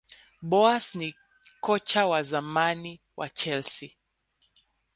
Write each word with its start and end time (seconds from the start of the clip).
boas 0.41 0.95
ni 0.95 1.13
kocha 1.59 2.07
wa 2.07 2.23
zamani 2.23 2.93
wa 3.19 3.29
chelsea 3.29 3.89